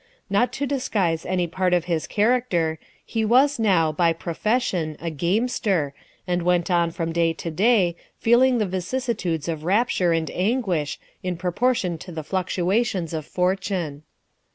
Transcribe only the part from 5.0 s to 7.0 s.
gamester, and went on